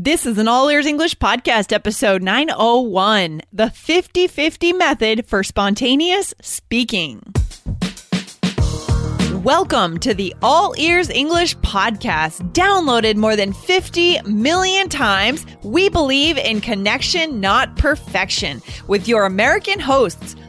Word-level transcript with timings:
This 0.00 0.26
is 0.26 0.38
an 0.38 0.46
All 0.46 0.68
Ears 0.68 0.86
English 0.86 1.16
Podcast, 1.16 1.72
episode 1.72 2.22
901 2.22 3.42
The 3.52 3.68
50 3.68 4.28
50 4.28 4.72
Method 4.72 5.26
for 5.26 5.42
Spontaneous 5.42 6.32
Speaking. 6.40 7.20
Welcome 9.42 9.98
to 9.98 10.14
the 10.14 10.32
All 10.40 10.72
Ears 10.78 11.10
English 11.10 11.56
Podcast. 11.58 12.52
Downloaded 12.52 13.16
more 13.16 13.34
than 13.34 13.52
50 13.52 14.22
million 14.22 14.88
times, 14.88 15.44
we 15.64 15.88
believe 15.88 16.38
in 16.38 16.60
connection, 16.60 17.40
not 17.40 17.76
perfection, 17.76 18.62
with 18.86 19.08
your 19.08 19.24
American 19.24 19.80
hosts. 19.80 20.36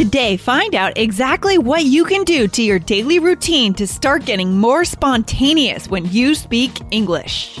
Today, 0.00 0.38
find 0.38 0.74
out 0.74 0.96
exactly 0.96 1.58
what 1.58 1.84
you 1.84 2.06
can 2.06 2.24
do 2.24 2.48
to 2.48 2.62
your 2.62 2.78
daily 2.78 3.18
routine 3.18 3.74
to 3.74 3.86
start 3.86 4.24
getting 4.24 4.56
more 4.56 4.82
spontaneous 4.82 5.90
when 5.90 6.10
you 6.10 6.34
speak 6.34 6.80
English. 6.90 7.60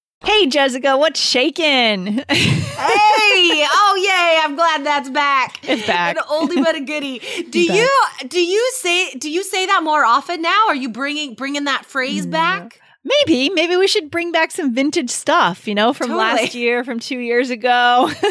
Hey, 0.23 0.45
Jessica, 0.47 0.97
what's 0.97 1.19
shaking? 1.19 2.23
hey! 2.29 2.67
Oh, 3.73 3.95
yay! 4.01 4.39
I'm 4.43 4.55
glad 4.55 4.85
that's 4.85 5.09
back. 5.09 5.59
It's 5.63 5.85
back. 5.85 6.15
An 6.17 6.23
oldie 6.23 6.63
but 6.63 6.75
a 6.75 6.79
goodie. 6.79 7.19
Do 7.49 7.59
you 7.61 7.89
do 8.27 8.39
you 8.41 8.71
say 8.75 9.11
do 9.15 9.29
you 9.29 9.43
say 9.43 9.65
that 9.65 9.83
more 9.83 10.03
often 10.05 10.41
now? 10.41 10.67
Are 10.67 10.75
you 10.75 10.89
bringing 10.89 11.33
bringing 11.35 11.65
that 11.65 11.85
phrase 11.85 12.25
Mm. 12.25 12.31
back? 12.31 12.81
Maybe, 13.03 13.49
maybe 13.49 13.75
we 13.75 13.87
should 13.87 14.11
bring 14.11 14.31
back 14.31 14.51
some 14.51 14.75
vintage 14.75 15.09
stuff, 15.09 15.67
you 15.67 15.73
know, 15.73 15.91
from 15.91 16.09
Totally. 16.09 16.23
last 16.23 16.53
year, 16.53 16.83
from 16.83 16.99
two 16.99 17.17
years 17.17 17.49
ago. 17.49 18.11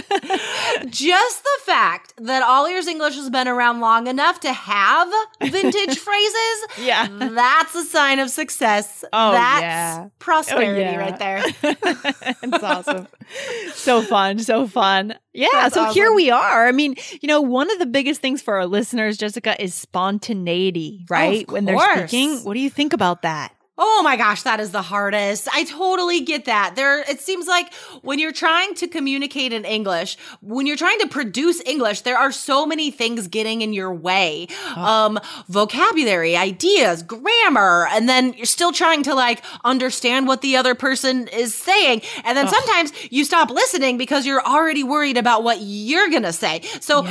Just 0.86 1.42
the 1.42 1.58
fact 1.64 2.14
that 2.18 2.42
All 2.44 2.66
Ears 2.66 2.86
English 2.86 3.16
has 3.16 3.30
been 3.30 3.48
around 3.48 3.80
long 3.80 4.06
enough 4.06 4.38
to 4.41 4.52
have 4.52 5.08
vintage 5.42 5.98
phrases, 5.98 6.66
Yeah. 6.78 7.08
that's 7.10 7.74
a 7.74 7.84
sign 7.84 8.20
of 8.20 8.30
success. 8.30 9.04
Oh, 9.12 9.32
that's 9.32 9.60
yeah. 9.62 10.04
Oh, 10.06 10.10
prosperity 10.20 10.82
Oh, 10.82 10.91
yeah. 10.92 10.96
right 10.98 11.18
there. 11.18 11.42
it's 12.42 12.62
awesome. 12.64 13.08
so 13.74 14.02
fun, 14.02 14.38
so 14.38 14.68
fun. 14.68 15.16
Yeah, 15.32 15.48
That's 15.52 15.74
so 15.74 15.92
here 15.92 16.12
we 16.12 16.30
are. 16.30 16.66
I 16.66 16.72
mean, 16.72 16.94
you 17.20 17.26
know, 17.26 17.41
one 17.41 17.70
of 17.72 17.78
the 17.80 17.86
biggest 17.86 18.20
things 18.20 18.41
for 18.41 18.54
our 18.56 18.66
listeners, 18.66 19.16
Jessica, 19.16 19.60
is 19.62 19.74
spontaneity, 19.74 21.06
right? 21.10 21.50
when 21.50 21.64
they're 21.64 22.06
speaking. 22.08 22.38
What 22.44 22.54
do 22.54 22.60
you 22.60 22.70
think 22.70 22.92
about 22.92 23.22
that? 23.22 23.53
Oh 23.82 24.02
my 24.02 24.16
gosh, 24.16 24.42
that 24.42 24.60
is 24.60 24.72
the 24.72 24.82
hardest. 24.82 25.48
I 25.54 25.64
totally 25.64 26.20
get 26.20 26.44
that. 26.44 26.76
There 26.76 27.00
it 27.00 27.20
seems 27.20 27.46
like 27.46 27.72
when 28.02 28.18
you're 28.18 28.30
trying 28.30 28.74
to 28.74 28.86
communicate 28.86 29.54
in 29.54 29.64
English, 29.64 30.18
when 30.42 30.66
you're 30.66 30.76
trying 30.76 30.98
to 31.00 31.08
produce 31.08 31.62
English, 31.64 32.02
there 32.02 32.18
are 32.18 32.30
so 32.30 32.66
many 32.66 32.91
things 32.91 33.26
getting 33.26 33.62
in 33.62 33.72
your 33.72 33.92
way. 33.92 34.48
Um 34.76 35.18
vocabulary, 35.48 36.36
ideas, 36.36 37.02
grammar, 37.02 37.88
and 37.91 38.06
then 38.06 38.34
you're 38.34 38.44
still 38.44 38.72
trying 38.72 39.02
to 39.04 39.14
like 39.14 39.42
understand 39.64 40.26
what 40.26 40.42
the 40.42 40.56
other 40.56 40.74
person 40.74 41.26
is 41.28 41.54
saying. 41.54 42.02
And 42.24 42.36
then 42.36 42.48
sometimes 42.48 42.92
you 43.10 43.24
stop 43.24 43.50
listening 43.50 43.97
because 43.97 44.26
you're 44.26 44.44
already 44.44 44.84
worried 44.84 45.16
about 45.16 45.42
what 45.42 45.58
you're 45.62 46.10
going 46.10 46.24
to 46.24 46.32
say. 46.34 46.60
So 46.80 47.06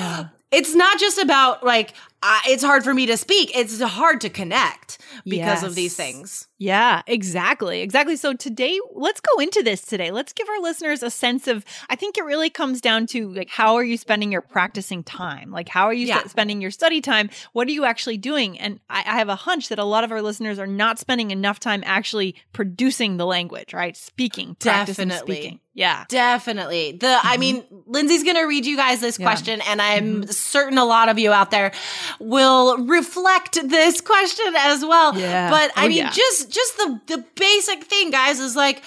it's 0.51 0.73
not 0.75 0.99
just 0.99 1.17
about 1.17 1.63
like 1.63 1.93
uh, 2.21 2.39
it's 2.47 2.63
hard 2.63 2.83
for 2.83 2.93
me 2.93 3.05
to 3.05 3.15
speak. 3.17 3.51
It's 3.55 3.81
hard 3.81 4.21
to 4.21 4.29
connect 4.29 4.97
because 5.25 5.63
of 5.63 5.75
these 5.75 5.95
things. 5.95 6.47
Yeah, 6.57 7.01
exactly. 7.07 7.81
Exactly. 7.81 8.17
So 8.17 8.33
today, 8.33 8.77
let's 8.93 9.21
go 9.21 9.39
into 9.41 9.63
this 9.63 9.81
today. 9.81 10.11
Let's 10.11 10.33
give 10.33 10.49
our 10.49 10.59
listeners 10.59 11.01
a 11.01 11.09
sense 11.09 11.47
of 11.47 11.63
I 11.89 11.95
think 11.95 12.17
it 12.17 12.25
really 12.25 12.49
comes 12.49 12.81
down 12.81 13.07
to 13.07 13.29
like 13.33 13.49
how 13.49 13.75
are 13.75 13.83
you 13.83 13.95
spending 13.95 14.31
your 14.31 14.41
practicing 14.41 15.01
time? 15.03 15.51
Like 15.51 15.69
how 15.69 15.85
are 15.85 15.93
you 15.93 16.07
Yeah. 16.07 16.17
st- 16.17 16.31
spending 16.31 16.59
your 16.61 16.71
study 16.71 16.99
time? 16.99 17.29
What 17.53 17.69
are 17.69 17.71
you 17.71 17.85
actually 17.85 18.17
doing? 18.17 18.59
And 18.59 18.81
I, 18.89 18.99
I 18.99 19.17
have 19.17 19.29
a 19.29 19.35
hunch 19.37 19.69
that 19.69 19.79
a 19.79 19.85
lot 19.85 20.03
of 20.03 20.11
our 20.11 20.21
listeners 20.21 20.59
are 20.59 20.67
not 20.67 20.99
spending 20.99 21.31
enough 21.31 21.61
time 21.61 21.81
actually 21.85 22.35
producing 22.51 23.15
the 23.15 23.25
language, 23.25 23.73
right? 23.73 23.95
Speaking, 23.95 24.55
practicing 24.59 25.11
speaking. 25.11 25.61
Yeah. 25.73 26.03
Definitely. 26.09 26.93
The 26.99 27.19
I 27.23 27.37
mean, 27.37 27.63
Lindsay's 27.85 28.23
going 28.23 28.35
to 28.35 28.43
read 28.43 28.65
you 28.65 28.75
guys 28.75 28.99
this 28.99 29.17
question 29.17 29.61
and 29.61 29.81
I'm 29.81 30.27
certain 30.27 30.77
a 30.77 30.83
lot 30.83 31.07
of 31.07 31.17
you 31.17 31.31
out 31.31 31.51
there 31.51 31.71
will 32.19 32.77
reflect 32.85 33.59
this 33.69 34.01
question 34.01 34.53
as 34.57 34.83
well. 34.85 35.17
Yeah. 35.17 35.49
But 35.49 35.71
I 35.75 35.85
Oh, 35.85 35.87
mean, 35.87 35.97
yeah. 35.97 36.09
just 36.11 36.51
just 36.51 36.77
the 36.77 37.01
the 37.07 37.25
basic 37.35 37.83
thing 37.85 38.11
guys 38.11 38.39
is 38.39 38.55
like 38.55 38.81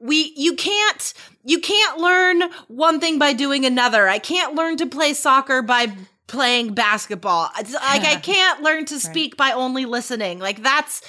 we 0.00 0.32
you 0.36 0.54
can't 0.54 1.14
you 1.44 1.60
can't 1.60 1.98
learn 1.98 2.42
one 2.68 3.00
thing 3.00 3.18
by 3.18 3.32
doing 3.32 3.64
another. 3.64 4.08
I 4.08 4.18
can't 4.18 4.54
learn 4.54 4.76
to 4.78 4.86
play 4.86 5.14
soccer 5.14 5.62
by 5.62 5.92
playing 6.26 6.74
basketball. 6.74 7.48
It's 7.58 7.72
like 7.72 8.02
I 8.04 8.16
can't 8.16 8.62
learn 8.62 8.84
to 8.86 9.00
speak 9.00 9.36
by 9.36 9.52
only 9.52 9.86
listening. 9.86 10.38
Like 10.40 10.62
that's 10.62 11.00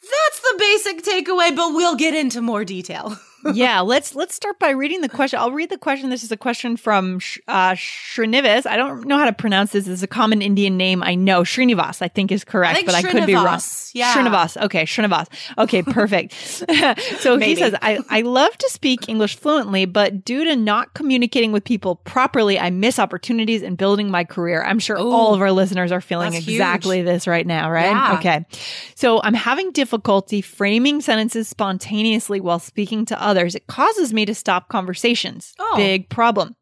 that's 0.00 0.40
the 0.40 0.54
basic 0.58 1.02
takeaway, 1.02 1.54
but 1.54 1.74
we'll 1.74 1.96
get 1.96 2.14
into 2.14 2.40
more 2.40 2.64
detail. 2.64 3.18
yeah, 3.54 3.80
let's 3.80 4.14
let's 4.14 4.34
start 4.34 4.58
by 4.58 4.70
reading 4.70 5.00
the 5.00 5.08
question. 5.08 5.38
I'll 5.38 5.52
read 5.52 5.70
the 5.70 5.78
question. 5.78 6.10
This 6.10 6.24
is 6.24 6.32
a 6.32 6.36
question 6.36 6.76
from 6.76 7.18
Sh- 7.18 7.38
uh, 7.46 7.72
Srinivas. 7.72 8.66
I 8.66 8.76
don't 8.76 9.06
know 9.06 9.16
how 9.16 9.26
to 9.26 9.32
pronounce 9.32 9.72
this. 9.72 9.86
It's 9.86 10.02
a 10.02 10.08
common 10.08 10.42
Indian 10.42 10.76
name. 10.76 11.02
I 11.02 11.14
know 11.14 11.42
Srinivas. 11.42 12.02
I 12.02 12.08
think 12.08 12.32
is 12.32 12.44
correct, 12.44 12.76
think 12.76 12.86
but 12.86 12.94
I 12.94 13.02
could 13.02 13.26
be 13.26 13.34
wrong. 13.34 13.60
Yeah. 13.94 14.14
Srinivas. 14.14 14.60
Okay, 14.64 14.84
Srinivas. 14.84 15.28
Okay, 15.56 15.82
perfect. 15.98 16.32
so 17.20 17.38
he 17.38 17.54
says, 17.54 17.74
I, 17.80 18.00
"I 18.10 18.22
love 18.22 18.56
to 18.58 18.68
speak 18.70 19.08
English 19.08 19.36
fluently, 19.36 19.84
but 19.84 20.24
due 20.24 20.44
to 20.44 20.56
not 20.56 20.94
communicating 20.94 21.52
with 21.52 21.64
people 21.64 21.96
properly, 21.96 22.58
I 22.58 22.70
miss 22.70 22.98
opportunities 22.98 23.62
in 23.62 23.76
building 23.76 24.10
my 24.10 24.24
career." 24.24 24.64
I'm 24.64 24.78
sure 24.78 24.98
all 24.98 25.34
of 25.34 25.40
our 25.40 25.52
listeners 25.52 25.92
are 25.92 26.00
feeling 26.00 26.34
exactly 26.34 27.02
this 27.02 27.26
right 27.26 27.46
now, 27.46 27.70
right? 27.70 27.90
Yeah. 27.90 28.18
Okay. 28.18 28.46
So 28.94 29.22
I'm 29.22 29.34
having 29.34 29.70
difficulty 29.70 30.40
framing 30.40 31.00
sentences 31.00 31.48
spontaneously 31.48 32.40
while 32.40 32.58
speaking 32.58 33.04
to 33.06 33.22
others. 33.22 33.27
It 33.54 33.66
causes 33.66 34.12
me 34.12 34.24
to 34.26 34.34
stop 34.34 34.68
conversations. 34.68 35.54
Oh. 35.58 35.74
Big 35.76 36.08
problem. 36.08 36.56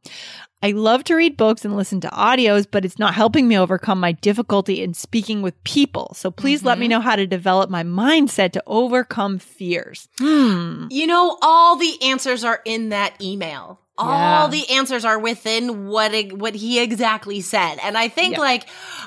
I 0.63 0.71
love 0.73 1.05
to 1.05 1.15
read 1.15 1.37
books 1.37 1.65
and 1.65 1.77
listen 1.77 2.01
to 2.01 2.09
audios, 2.09 2.67
but 2.69 2.85
it's 2.85 2.99
not 2.99 3.15
helping 3.15 3.47
me 3.47 3.59
overcome 3.59 4.01
my 4.01 4.13
difficulty 4.13 4.83
in 4.83 4.95
speaking 4.95 5.43
with 5.43 5.63
people. 5.65 6.13
So 6.15 6.31
please 6.31 6.65
let 6.65 6.75
Mm-hmm. 6.75 6.81
me 6.81 6.89
know 6.89 7.01
how 7.01 7.15
to 7.15 7.27
develop 7.27 7.69
my 7.71 7.83
mindset 7.85 8.53
to 8.53 8.63
overcome 8.67 9.39
fears. 9.39 10.09
Hmm. 10.19 10.87
You 10.91 11.07
know, 11.07 11.39
all 11.43 11.77
the 11.77 12.03
answers 12.03 12.43
are 12.43 12.63
in 12.65 12.89
that 12.89 13.21
email. 13.23 13.81
All 13.99 14.09
Yeah. 14.11 14.49
the 14.49 14.69
answers 14.71 15.05
are 15.05 15.19
within 15.19 15.87
what 15.87 16.13
what 16.33 16.55
he 16.55 16.79
exactly 16.81 17.41
said, 17.41 17.77
and 17.83 17.97
I 17.97 18.09
think 18.09 18.35
Yeah. 18.35 18.41
like 18.41 18.67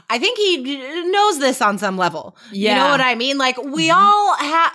I 0.09 0.17
think 0.17 0.37
he 0.39 0.57
knows 1.11 1.37
this 1.39 1.61
on 1.61 1.77
some 1.77 1.95
level. 1.97 2.35
you 2.51 2.65
Yeah. 2.65 2.77
know 2.83 2.89
what 2.89 3.01
I 3.01 3.13
mean. 3.15 3.37
Like 3.37 3.57
we 3.63 3.91
all 3.91 4.33
have, 4.35 4.71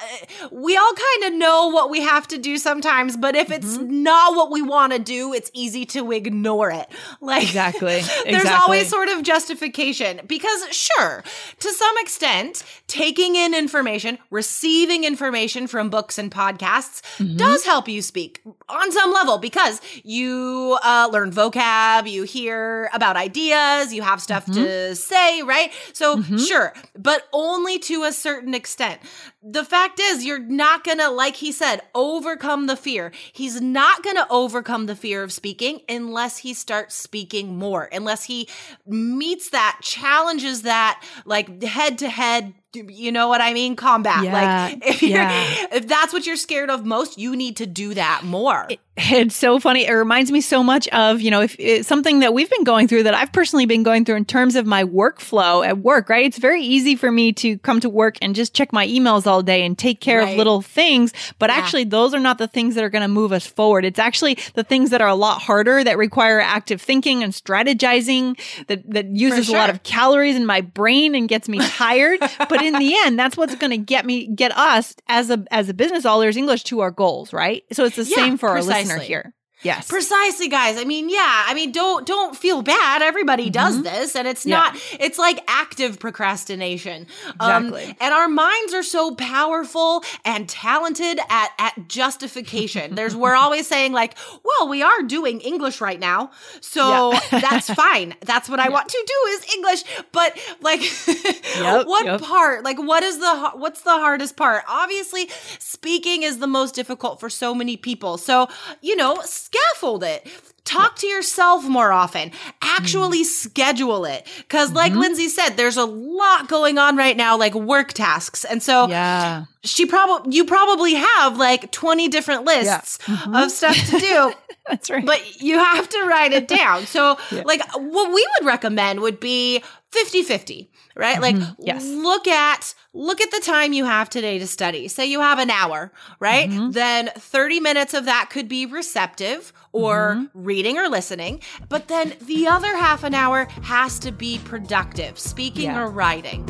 we 0.53 0.77
all 0.77 0.93
kind 0.95 1.33
of 1.33 1.39
know 1.39 1.67
what 1.69 1.91
we 1.91 2.01
have 2.03 2.29
to 2.29 2.39
do 2.39 2.57
sometimes, 2.59 3.17
but 3.17 3.35
if 3.35 3.51
it's 3.51 3.77
not 3.79 4.37
what 4.37 4.53
we 4.53 4.63
want 4.63 4.93
to 4.93 4.99
do, 5.01 5.33
it's 5.33 5.51
easy 5.55 5.85
to 5.87 6.13
ignore 6.13 6.71
it. 6.71 6.87
Like 7.21 7.43
Exactly. 7.43 7.89
there's 8.01 8.27
Exactly. 8.27 8.51
always 8.53 8.89
sort 8.89 9.09
of 9.09 9.23
justification 9.25 10.21
because 10.27 10.69
sure 10.71 11.25
to 11.59 11.69
some 11.73 11.95
extent 11.99 12.63
taking 12.87 13.35
in 13.35 13.55
information 13.55 14.19
receiving 14.31 15.03
information 15.05 15.67
from 15.67 15.91
books 15.91 16.19
and 16.19 16.31
podcasts 16.31 17.01
Mm-hmm. 17.19 17.37
does 17.37 17.65
help 17.65 17.89
you 17.89 18.03
speak 18.03 18.41
on 18.69 18.93
some 18.93 19.13
level 19.13 19.39
because 19.39 19.81
you 20.05 20.79
uh, 20.85 21.09
learn 21.11 21.33
vocab, 21.33 22.09
you 22.09 22.23
hear 22.25 22.91
about 22.93 23.17
ideas, 23.17 23.93
you 23.93 24.03
have 24.03 24.21
stuff 24.21 24.45
Mm-hmm. 24.45 24.63
to 24.63 24.95
say, 24.95 25.43
right? 25.43 25.73
So, 25.95 26.21
sure, 26.37 26.75
but 26.99 27.27
only 27.33 27.79
to 27.81 28.05
a 28.05 28.13
certain 28.13 28.53
extent. 28.55 29.01
The 29.43 29.65
fact 29.65 29.99
is, 30.01 30.25
you're 30.25 30.39
not 30.39 30.85
gonna, 30.85 31.11
like 31.11 31.37
he 31.37 31.51
said, 31.53 31.81
overcome 31.95 32.67
the 32.67 32.77
fear. 32.77 33.13
He's 33.33 33.61
not 33.61 34.03
gonna 34.03 34.27
overcome 34.29 34.87
the 34.87 34.97
fear 34.97 35.23
of 35.23 35.33
speaking 35.33 35.81
unless 35.89 36.39
he 36.39 36.53
starts 36.53 36.95
speaking 36.95 37.57
more, 37.57 37.89
unless 37.91 38.25
he 38.25 38.49
meets 38.87 39.51
that, 39.51 39.79
challenges 39.83 40.63
that, 40.63 41.03
like 41.25 41.63
head 41.63 41.99
to 41.99 42.09
head. 42.11 42.55
You 42.75 43.13
know 43.13 43.29
what 43.29 43.41
I 43.41 43.53
mean? 43.53 43.77
Combat. 43.77 44.23
Yeah, 44.25 44.33
Like 44.33 44.79
if 44.87 45.03
you're, 45.03 45.11
yeah. 45.21 45.67
if 45.73 45.87
that's 45.89 46.13
what 46.13 46.27
you're 46.27 46.37
scared 46.37 46.71
of 46.71 46.85
most, 46.85 47.19
you 47.19 47.37
need 47.37 47.57
to 47.59 47.67
do 47.67 47.95
that 47.95 48.23
more. 48.25 48.69
It's 48.97 49.35
so 49.35 49.59
funny. 49.59 49.87
It 49.87 49.93
reminds 49.93 50.31
me 50.31 50.41
so 50.41 50.63
much 50.63 50.87
of, 50.89 51.21
you 51.21 51.29
know, 51.33 51.41
if 51.41 51.57
it's 51.59 51.89
something 51.89 52.21
that 52.21 52.33
we've 52.33 52.49
been 52.49 52.63
going 52.63 52.87
through 52.87 53.03
that 53.05 53.15
I've 53.15 53.33
personally 53.33 53.67
been 53.67 53.83
going 53.83 54.05
through 54.05 54.15
in 54.17 54.25
terms 54.25 54.55
of 54.55 54.67
my 54.67 54.85
workflow 54.85 55.67
at 55.67 55.79
work, 55.79 56.09
right? 56.09 56.25
It's 56.25 56.39
very 56.39 56.63
easy 56.63 56.95
for 56.95 57.11
me 57.11 57.33
to 57.35 57.59
come 57.59 57.81
to 57.81 57.89
work 57.89 58.19
and 58.23 58.37
just 58.37 58.55
check 58.55 58.73
my 58.73 58.87
emails 58.87 59.27
all 59.27 59.43
day 59.43 59.65
and 59.67 59.77
take 59.77 60.01
care 60.01 60.21
Right. 60.21 60.31
of 60.31 60.37
little 60.39 60.63
things. 60.63 61.13
But 61.41 61.51
Yeah. 61.51 61.57
actually, 61.57 61.85
those 61.85 62.15
are 62.15 62.21
not 62.21 62.39
the 62.39 62.47
things 62.47 62.77
that 62.77 62.85
are 62.85 62.89
going 62.89 63.03
to 63.03 63.09
move 63.09 63.33
us 63.33 63.45
forward. 63.45 63.85
It's 63.85 63.99
actually 63.99 64.39
the 64.55 64.63
things 64.63 64.91
that 64.91 65.01
are 65.01 65.09
a 65.09 65.15
lot 65.17 65.43
harder 65.43 65.83
that 65.83 65.99
require 65.99 66.39
active 66.41 66.81
thinking 66.81 67.25
and 67.25 67.33
strategizing 67.33 68.39
that, 68.69 68.89
that 68.91 69.07
uses 69.07 69.49
a 69.49 69.53
lot 69.53 69.71
of 69.71 69.83
calories 69.83 70.37
in 70.37 70.47
my 70.47 70.61
brain 70.61 71.17
and 71.17 71.29
gets 71.29 71.49
me 71.49 71.59
tired. 71.59 72.21
but 72.49 72.63
in 72.65 72.79
the 72.79 72.95
end, 73.05 73.19
that's 73.19 73.37
what's 73.37 73.55
going 73.57 73.71
to 73.71 73.79
get 73.79 74.05
me, 74.07 74.27
get 74.29 74.57
us 74.57 74.95
as 75.09 75.31
a, 75.31 75.45
as 75.51 75.69
a 75.69 75.75
business 75.75 76.05
all 76.05 76.21
ears 76.23 76.37
English 76.37 76.65
to 76.65 76.81
our 76.81 76.91
goals, 76.91 77.33
right? 77.33 77.63
So 77.73 77.85
it's 77.85 77.97
the 77.97 78.05
Yeah, 78.05 78.17
same 78.17 78.39
for 78.39 78.49
our 78.51 78.63
listener 78.63 78.99
here. 78.99 79.35
Yes. 79.65 79.89
Precisely, 79.89 80.49
guys. 80.49 80.77
I 80.79 80.85
mean, 80.85 81.09
yeah. 81.09 81.45
I 81.47 81.55
mean, 81.55 81.73
don't 81.73 82.07
don't 82.07 82.37
feel 82.37 82.63
bad. 82.63 83.03
Everybody 83.03 83.51
does 83.51 83.83
this, 83.83 84.15
and 84.15 84.29
it's 84.29 84.43
Mm-hmm. 84.43 84.51
Yeah. 84.51 84.57
not. 84.59 84.77
It's 85.01 85.19
like 85.19 85.41
active 85.49 85.99
procrastination. 85.99 87.07
Um, 87.41 87.69
Exactly. 87.69 87.97
and 88.01 88.13
our 88.15 88.29
minds 88.29 88.75
are 88.75 88.83
so 88.83 89.15
powerful 89.15 90.05
and 90.25 90.49
talented 90.49 91.19
at 91.31 91.51
at 91.59 91.89
justification. 91.89 92.95
There's 92.99 93.17
we're 93.17 93.35
always 93.35 93.67
saying 93.67 93.93
like, 93.93 94.17
well, 94.45 94.69
we 94.69 94.83
are 94.83 95.03
doing 95.03 95.41
English 95.41 95.81
right 95.81 95.99
now, 95.99 96.31
so 96.61 97.13
Yeah. 97.13 97.21
that's 97.41 97.71
fine. 97.73 98.15
That's 98.21 98.49
what 98.49 98.61
I 98.61 98.69
want 98.69 98.89
to 98.89 99.05
do 99.07 99.29
is 99.31 99.55
English. 99.55 99.85
But 100.13 100.39
like, 100.61 100.81
what 101.87 102.05
yep. 102.05 102.21
part? 102.21 102.65
Like, 102.65 102.79
what 102.79 103.03
is 103.03 103.19
the 103.19 103.51
what's 103.55 103.81
the 103.83 103.91
hardest 103.93 104.37
part? 104.37 104.63
Obviously, 104.69 105.31
speaking 105.59 106.23
is 106.23 106.39
the 106.39 106.47
most 106.47 106.75
difficult 106.75 107.21
for 107.21 107.31
so 107.31 107.55
many 107.55 107.77
people. 107.77 108.19
So 108.19 108.49
you 108.83 108.97
know, 108.97 109.21
scaffold 109.55 110.05
it. 110.05 110.27
Talk 110.65 110.97
to 110.97 111.07
yourself 111.07 111.65
more 111.65 111.93
often. 111.93 112.31
Actually 112.63 113.19
Mm-hmm. 113.21 113.25
schedule 113.25 114.05
it. 114.07 114.27
Cause 114.49 114.73
like 114.73 114.93
Lindsay 114.95 115.29
said, 115.29 115.51
there's 115.57 115.77
a 115.77 115.85
lot 115.85 116.49
going 116.49 116.79
on 116.79 116.97
right 116.97 117.17
now, 117.17 117.37
like 117.37 117.55
work 117.55 117.93
tasks. 117.93 118.45
And 118.45 118.63
so 118.63 118.89
Yeah. 118.89 119.45
she 119.63 119.85
probably, 119.87 120.35
you 120.35 120.45
probably 120.47 120.95
have 120.95 121.37
like 121.37 121.71
20 121.71 122.09
different 122.09 122.45
lists 122.45 122.99
Mm-hmm. 122.99 123.35
of 123.35 123.51
stuff 123.51 123.77
to 123.91 123.99
do. 123.99 124.33
That's 124.67 124.89
right. 124.89 125.05
but 125.05 125.43
you 125.43 125.59
have 125.59 125.87
to 125.91 126.05
write 126.07 126.33
it 126.33 126.49
down. 126.49 126.87
So, 126.87 127.19
like, 127.45 127.61
what 127.75 128.15
we 128.15 128.27
would 128.39 128.47
recommend 128.47 129.01
would 129.01 129.21
be 129.21 129.63
50 129.91 130.23
50, 130.23 130.71
right? 130.97 131.21
Like, 131.21 131.37
Mm-hmm. 131.37 131.63
Yes. 131.63 131.85
look 131.85 132.27
at. 132.27 132.75
Look 132.97 133.21
at 133.21 133.31
the 133.33 133.41
time 133.41 133.73
you 133.73 133.85
have 133.85 134.09
today 134.09 134.39
to 134.39 134.47
study. 134.47 134.87
Say 134.89 135.07
you 135.07 135.21
have 135.21 135.39
an 135.41 135.51
hour, 135.51 135.93
right? 136.21 136.49
Mm-hmm. 136.49 136.71
Then 136.71 137.11
30 137.19 137.59
minutes 137.61 137.93
of 137.93 138.05
that 138.07 138.31
could 138.31 138.49
be 138.49 138.65
receptive 138.67 139.53
or 139.75 140.15
Mm-hmm. 140.15 140.43
reading 140.45 140.79
or 140.79 140.89
listening. 140.89 141.41
But 141.69 141.89
then 141.89 142.15
the 142.23 142.47
other 142.47 142.75
half 142.77 143.05
an 143.05 143.13
hour 143.15 143.45
has 143.63 143.99
to 144.01 144.13
be 144.13 144.39
productive, 144.45 145.19
speaking 145.19 145.65
Yeah. 145.65 145.83
or 145.83 145.89
writing. 145.91 146.47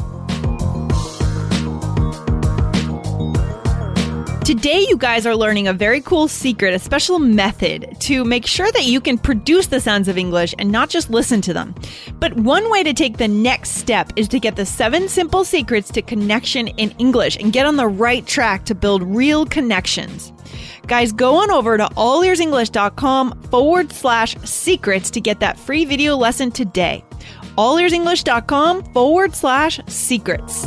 Today, 4.45 4.85
you 4.91 4.99
guys 4.99 5.27
are 5.27 5.35
learning 5.35 5.69
a 5.69 5.73
very 5.73 6.03
cool 6.03 6.29
secret, 6.29 6.75
a 6.75 6.79
special 6.79 7.19
method 7.19 7.97
to 8.01 8.25
make 8.27 8.45
sure 8.47 8.71
that 8.73 8.85
you 8.85 9.01
can 9.01 9.17
produce 9.17 9.69
the 9.69 9.81
sounds 9.81 10.07
of 10.07 10.19
English 10.19 10.55
and 10.59 10.71
not 10.71 10.91
just 10.91 11.09
listen 11.09 11.41
to 11.41 11.55
them. 11.55 11.75
But 12.21 12.35
one 12.37 12.71
way 12.71 12.83
to 12.83 12.93
take 12.93 13.17
the 13.17 13.27
next 13.27 13.71
step 13.71 14.13
is 14.17 14.29
to 14.29 14.39
get 14.39 14.57
the 14.57 14.67
seven 14.67 15.09
simple 15.09 15.45
secrets 15.45 15.91
to 15.93 16.03
connection 16.03 16.69
in 16.69 16.91
English 16.99 17.39
and 17.39 17.55
get 17.55 17.65
on 17.65 17.77
the 17.77 17.89
right 17.89 18.27
track 18.27 18.67
to 18.67 18.75
build 18.75 19.03
real 19.03 19.47
connections. 19.47 20.31
Guys, 20.87 21.13
go 21.13 21.37
on 21.37 21.51
over 21.51 21.77
to 21.77 21.85
allearsenglish.com 21.85 23.43
forward 23.51 23.93
slash 23.93 24.37
secrets 24.45 25.11
to 25.11 25.21
get 25.21 25.41
that 25.41 25.59
free 25.59 25.85
video 25.85 26.17
lesson 26.17 26.51
today. 26.51 27.05
allearsenglish.com 27.57 28.85
forward 28.93 29.35
slash 29.35 29.81
secrets. 29.87 30.67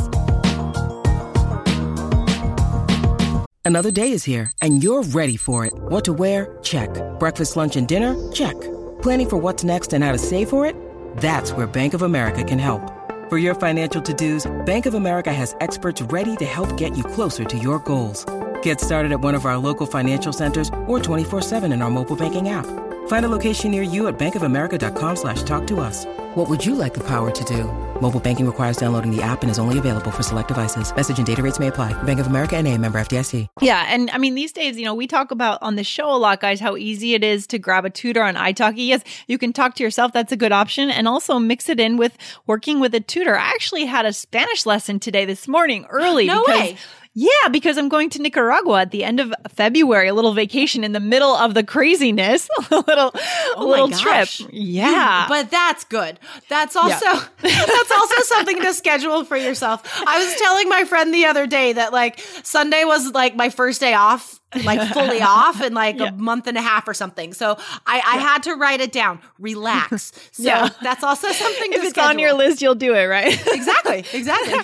Another 3.64 3.90
day 3.90 4.12
is 4.12 4.24
here, 4.24 4.50
and 4.62 4.82
you're 4.82 5.02
ready 5.02 5.36
for 5.36 5.66
it. 5.66 5.74
What 5.76 6.02
to 6.06 6.14
wear? 6.14 6.56
Check. 6.62 6.88
Breakfast, 7.18 7.54
lunch, 7.54 7.76
and 7.76 7.86
dinner? 7.86 8.16
Check. 8.32 8.58
Planning 9.02 9.28
for 9.28 9.36
what's 9.36 9.62
next 9.62 9.92
and 9.92 10.02
how 10.02 10.10
to 10.10 10.16
save 10.16 10.48
for 10.48 10.64
it? 10.64 10.74
That's 11.18 11.52
where 11.52 11.66
Bank 11.66 11.92
of 11.92 12.00
America 12.00 12.42
can 12.42 12.58
help. 12.58 12.80
For 13.28 13.36
your 13.36 13.54
financial 13.54 14.00
to-dos, 14.00 14.50
Bank 14.64 14.86
of 14.86 14.94
America 14.94 15.30
has 15.34 15.54
experts 15.60 16.00
ready 16.00 16.34
to 16.36 16.46
help 16.46 16.78
get 16.78 16.96
you 16.96 17.04
closer 17.04 17.44
to 17.44 17.58
your 17.58 17.78
goals. 17.80 18.24
Get 18.62 18.80
started 18.80 19.12
at 19.12 19.20
one 19.20 19.34
of 19.34 19.44
our 19.44 19.58
local 19.58 19.86
financial 19.86 20.32
centers 20.32 20.68
or 20.86 20.98
24-7 20.98 21.70
in 21.70 21.82
our 21.82 21.90
mobile 21.90 22.16
banking 22.16 22.48
app. 22.48 22.66
Find 23.08 23.24
a 23.24 23.28
location 23.28 23.70
near 23.70 23.82
you 23.82 24.06
at 24.08 24.18
bankofamerica.com 24.18 25.16
slash 25.16 25.42
talk 25.42 25.66
to 25.68 25.80
us. 25.80 26.04
What 26.34 26.48
would 26.48 26.64
you 26.64 26.74
like 26.74 26.94
the 26.94 27.04
power 27.04 27.30
to 27.30 27.44
do? 27.44 27.64
Mobile 28.00 28.20
banking 28.20 28.46
requires 28.46 28.76
downloading 28.76 29.14
the 29.14 29.22
app 29.22 29.42
and 29.42 29.50
is 29.50 29.58
only 29.58 29.78
available 29.78 30.10
for 30.10 30.22
select 30.22 30.46
devices. 30.46 30.94
Message 30.94 31.18
and 31.18 31.26
data 31.26 31.42
rates 31.42 31.58
may 31.58 31.68
apply. 31.68 32.00
Bank 32.04 32.20
of 32.20 32.28
America 32.28 32.56
and 32.56 32.68
a 32.68 32.76
member 32.78 33.00
FDIC. 33.00 33.48
Yeah, 33.60 33.86
and 33.88 34.10
I 34.10 34.18
mean 34.18 34.34
these 34.34 34.52
days, 34.52 34.78
you 34.78 34.84
know, 34.84 34.94
we 34.94 35.06
talk 35.06 35.30
about 35.30 35.58
on 35.62 35.76
the 35.76 35.82
show 35.82 36.14
a 36.14 36.16
lot, 36.16 36.40
guys, 36.40 36.60
how 36.60 36.76
easy 36.76 37.14
it 37.14 37.24
is 37.24 37.46
to 37.48 37.58
grab 37.58 37.84
a 37.84 37.90
tutor 37.90 38.22
on 38.22 38.36
iTalki. 38.36 38.86
Yes, 38.86 39.02
you 39.26 39.38
can 39.38 39.52
talk 39.52 39.74
to 39.76 39.82
yourself; 39.82 40.12
that's 40.12 40.30
a 40.30 40.36
good 40.36 40.52
option, 40.52 40.90
and 40.90 41.08
also 41.08 41.38
mix 41.38 41.68
it 41.68 41.80
in 41.80 41.96
with 41.96 42.16
working 42.46 42.78
with 42.78 42.94
a 42.94 43.00
tutor. 43.00 43.36
I 43.36 43.48
actually 43.48 43.86
had 43.86 44.06
a 44.06 44.12
Spanish 44.12 44.64
lesson 44.64 45.00
today 45.00 45.24
this 45.24 45.48
morning 45.48 45.86
early. 45.86 46.26
No 46.26 46.44
because, 46.44 46.60
way. 46.60 46.76
Yeah, 47.20 47.48
because 47.50 47.76
I'm 47.78 47.88
going 47.88 48.10
to 48.10 48.22
Nicaragua 48.22 48.82
at 48.82 48.92
the 48.92 49.02
end 49.02 49.18
of 49.18 49.34
February, 49.48 50.06
a 50.06 50.14
little 50.14 50.34
vacation 50.34 50.84
in 50.84 50.92
the 50.92 51.00
middle 51.00 51.34
of 51.34 51.52
the 51.52 51.64
craziness, 51.64 52.48
a 52.70 52.76
little, 52.76 53.10
Oh 53.56 53.66
little 53.68 53.88
trip. 53.88 54.28
Yeah, 54.52 55.26
But 55.28 55.50
that's 55.50 55.82
good. 55.82 56.20
That's 56.48 56.76
also 56.76 57.06
that's 57.42 57.90
also 57.90 58.22
something 58.22 58.60
to 58.60 58.72
schedule 58.72 59.24
for 59.24 59.36
yourself. 59.36 59.82
I 60.06 60.24
was 60.24 60.32
telling 60.36 60.68
my 60.68 60.84
friend 60.84 61.12
the 61.12 61.24
other 61.24 61.48
day 61.48 61.72
that 61.72 61.92
like 61.92 62.20
Sunday 62.44 62.84
was 62.84 63.10
like 63.10 63.34
my 63.34 63.48
first 63.48 63.80
day 63.80 63.94
off, 63.94 64.40
like 64.64 64.80
fully 64.94 65.20
off 65.20 65.60
in 65.62 65.74
like 65.74 66.00
a 66.00 66.12
month 66.12 66.46
and 66.46 66.56
a 66.56 66.62
half 66.62 66.88
or 66.88 66.94
something. 66.94 67.32
So 67.34 67.56
I, 67.86 68.00
I 68.06 68.16
had 68.18 68.42
to 68.44 68.54
write 68.54 68.80
it 68.80 68.92
down. 68.92 69.20
Relax. 69.38 70.12
So 70.32 70.44
Yeah. 70.44 70.68
that's 70.82 71.02
also 71.02 71.28
something 71.32 71.72
if 71.72 71.82
it's 71.84 71.98
on 71.98 72.18
your 72.18 72.32
list, 72.32 72.62
you'll 72.62 72.74
do 72.74 72.94
it, 72.94 73.04
right? 73.06 73.32
Exactly. 73.48 74.04
Exactly. 74.12 74.58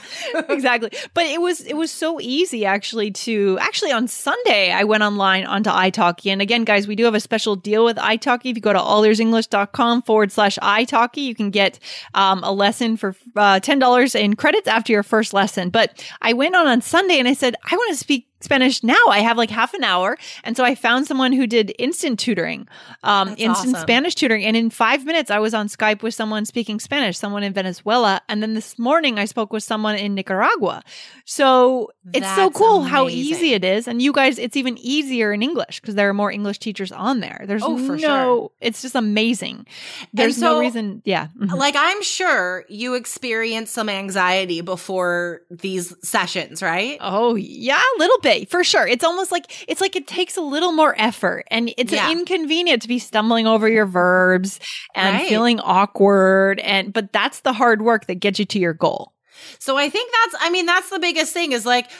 exactly. 0.48 0.90
But 1.14 1.26
it 1.26 1.40
was 1.40 1.60
it 1.62 1.74
was 1.74 1.90
so 1.90 2.20
easy 2.20 2.64
actually 2.64 3.10
to 3.10 3.58
actually 3.60 3.92
on 3.92 4.06
Sunday 4.08 4.70
I 4.72 4.84
went 4.84 5.02
online 5.02 5.44
onto 5.46 5.70
italki. 5.70 6.30
And 6.32 6.40
again, 6.40 6.64
guys, 6.64 6.86
we 6.86 6.94
do 6.94 7.04
have 7.04 7.14
a 7.14 7.20
special 7.20 7.56
deal 7.56 7.84
with 7.84 7.96
italki. 7.96 8.50
If 8.50 8.56
you 8.56 8.60
go 8.62 8.72
to 8.72 8.78
allearsenglish.com 8.78 10.02
forward 10.02 10.32
slash 10.32 10.58
italki, 10.58 11.18
you 11.24 11.34
can 11.34 11.50
get 11.50 11.78
um, 12.14 12.42
a 12.44 12.52
lesson 12.52 12.96
for 12.96 13.14
uh, 13.36 13.60
ten 13.60 13.78
dollars 13.78 14.14
in 14.14 14.36
credits 14.36 14.68
after 14.68 14.92
your 14.92 15.02
first 15.02 15.32
lesson. 15.34 15.70
But 15.70 16.04
I 16.22 16.32
went 16.32 16.54
on 16.54 16.66
on 16.66 16.80
Sunday 16.80 17.18
and 17.18 17.28
I 17.28 17.34
said, 17.34 17.56
I 17.70 17.76
want 17.76 17.90
to 17.90 17.96
speak 17.96 18.26
Spanish 18.44 18.82
now. 18.82 19.02
I 19.08 19.20
have 19.20 19.36
like 19.36 19.50
half 19.50 19.74
an 19.74 19.82
hour. 19.84 20.16
And 20.44 20.56
so 20.56 20.64
I 20.64 20.74
found 20.74 21.06
someone 21.06 21.32
who 21.32 21.46
did 21.46 21.74
instant 21.78 22.18
tutoring, 22.18 22.68
um, 23.02 23.28
That's 23.30 23.40
instant 23.40 23.74
awesome. 23.76 23.82
Spanish 23.82 24.14
tutoring. 24.14 24.44
And 24.44 24.56
in 24.56 24.70
five 24.70 25.04
minutes, 25.04 25.30
I 25.30 25.38
was 25.38 25.54
on 25.54 25.68
Skype 25.68 26.02
with 26.02 26.14
someone 26.14 26.44
speaking 26.44 26.78
Spanish, 26.80 27.18
someone 27.18 27.42
in 27.42 27.52
Venezuela. 27.52 28.20
And 28.28 28.42
then 28.42 28.54
this 28.54 28.78
morning, 28.78 29.18
I 29.18 29.24
spoke 29.24 29.52
with 29.52 29.62
someone 29.64 29.96
in 29.96 30.14
Nicaragua. 30.14 30.82
So 31.24 31.90
it's 32.12 32.26
so 32.28 32.36
That's 32.46 32.56
cool 32.58 32.82
how 32.82 33.08
easy 33.08 33.54
it 33.54 33.64
is. 33.64 33.88
And 33.88 34.00
you 34.02 34.12
guys, 34.12 34.38
it's 34.38 34.56
even 34.56 34.76
easier 34.78 35.32
in 35.32 35.42
English 35.42 35.80
because 35.80 35.94
there 35.94 36.08
are 36.08 36.14
more 36.14 36.30
English 36.30 36.58
teachers 36.58 36.92
on 36.92 37.20
there. 37.20 37.44
There's 37.46 37.62
Oh, 37.64 37.78
for 37.78 37.96
no, 37.96 37.98
sure. 37.98 38.50
it's 38.60 38.82
just 38.82 38.94
amazing. 38.94 39.66
There's 40.12 40.38
no 40.38 40.58
reason. 40.60 41.00
Yeah. 41.04 41.28
Mhm. 41.40 41.56
Like 41.56 41.74
I'm 41.78 42.02
sure 42.02 42.64
you 42.68 42.94
experienced 42.94 43.72
some 43.72 43.88
anxiety 43.88 44.60
before 44.60 45.40
these 45.50 45.94
sessions, 46.02 46.62
right? 46.62 46.98
Oh 47.00 47.36
yeah, 47.36 47.80
a 47.80 47.98
little 47.98 48.18
bit 48.20 48.33
for 48.44 48.64
sure. 48.64 48.86
It's 48.86 49.04
almost 49.04 49.30
like 49.32 49.64
it's 49.68 49.80
like 49.80 49.96
it 49.96 50.06
takes 50.06 50.36
a 50.36 50.40
little 50.42 50.72
more 50.72 50.94
effort, 50.98 51.44
and 51.50 51.72
it's 51.76 51.92
Yeah. 51.92 52.10
inconvenient 52.10 52.82
to 52.82 52.88
be 52.88 52.98
stumbling 52.98 53.46
over 53.46 53.68
your 53.68 53.86
verbs 53.86 54.58
and 54.94 55.16
Right. 55.16 55.28
feeling 55.28 55.60
awkward. 55.60 56.60
And 56.60 56.92
but 56.92 57.12
that's 57.12 57.40
the 57.40 57.52
hard 57.52 57.82
work 57.82 58.06
that 58.06 58.16
gets 58.16 58.38
you 58.38 58.44
to 58.46 58.58
your 58.58 58.74
goal. 58.74 59.12
So 59.58 59.76
I 59.76 59.90
think 59.90 60.12
that's, 60.12 60.42
I 60.44 60.50
mean, 60.50 60.64
that's 60.64 60.90
the 60.90 61.00
biggest 61.00 61.32
thing 61.32 61.50
is 61.50 61.66
like, 61.66 61.90